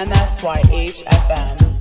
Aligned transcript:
Yeah. 0.00 1.77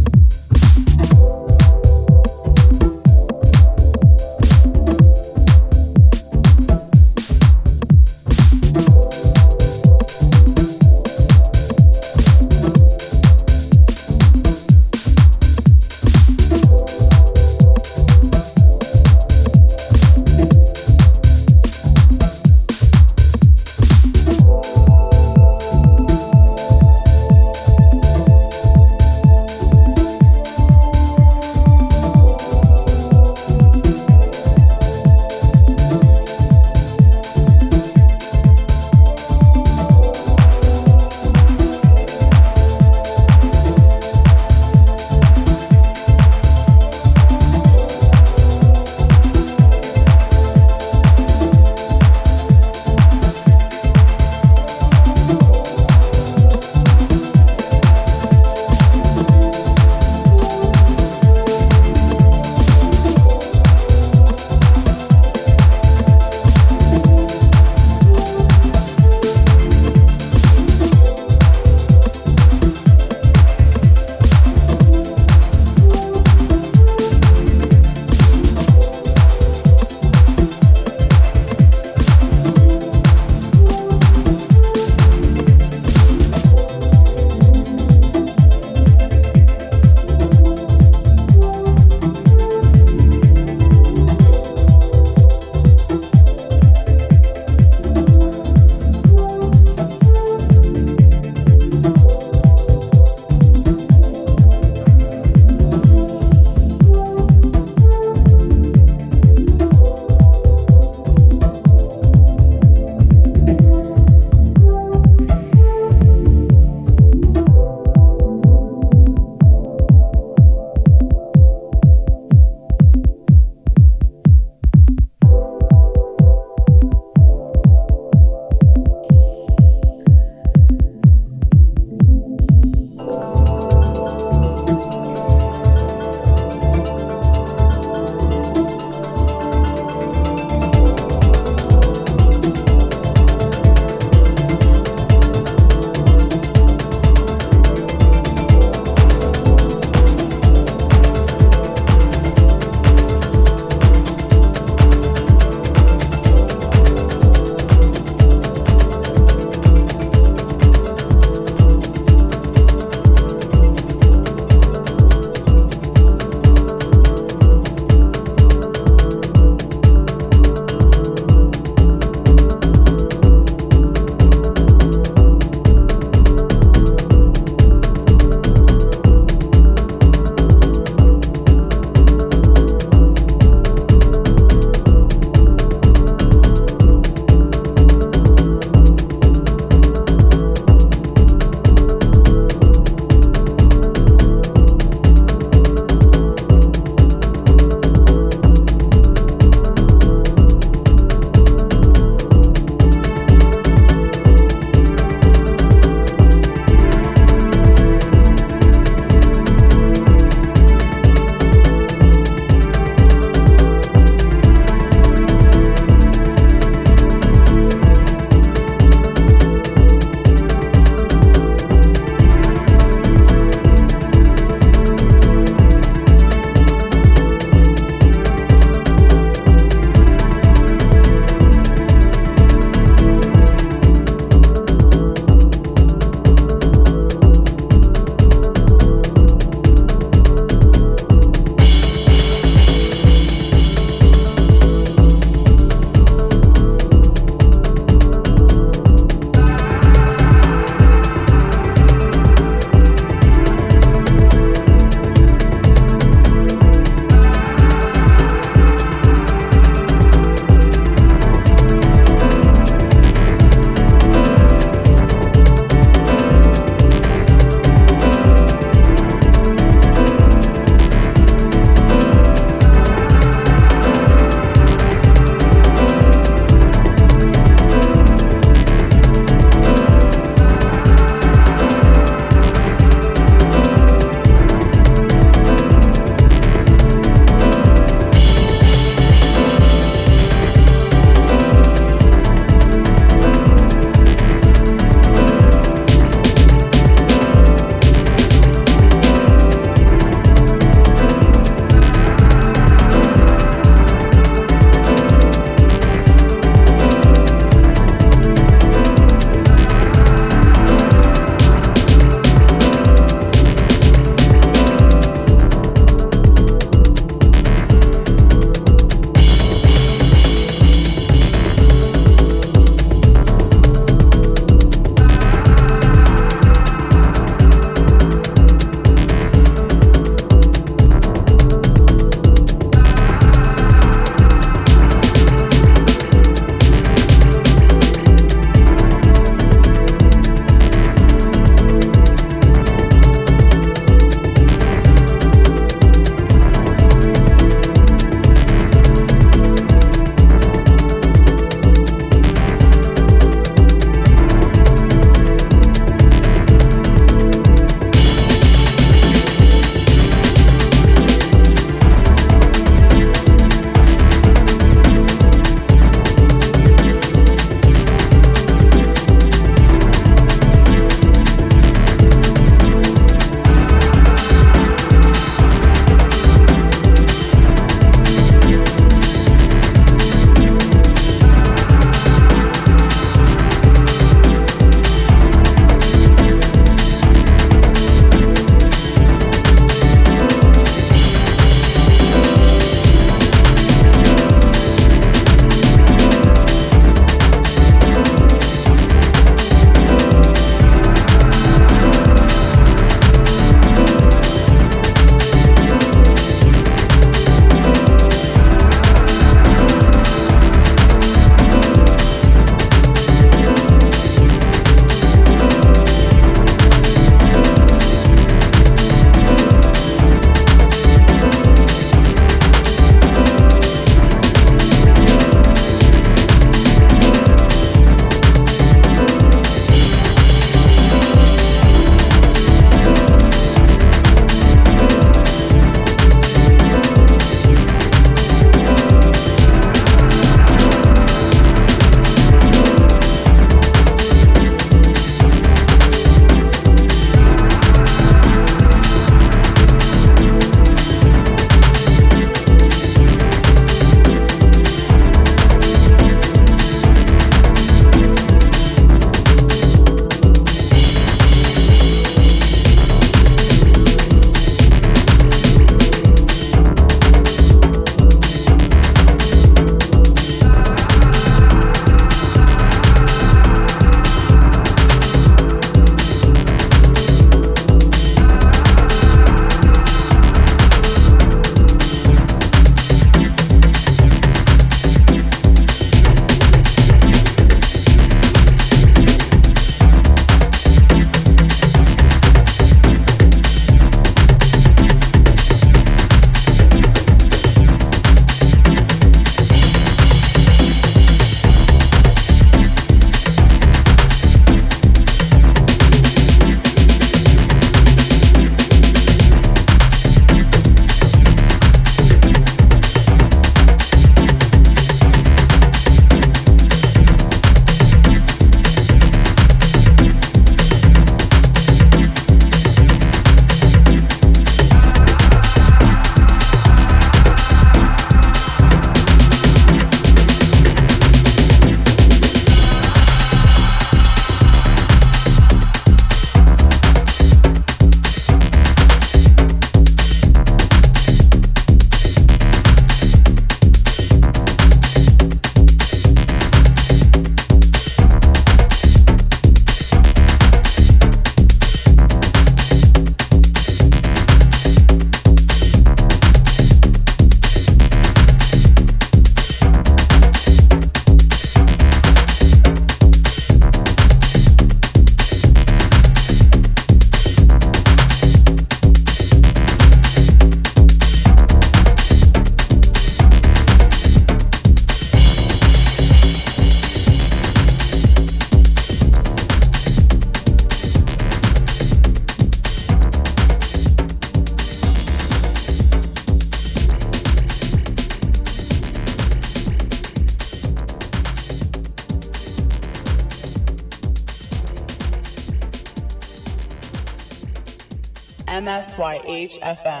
MSYH 599.41 599.59
FM. 599.83 600.00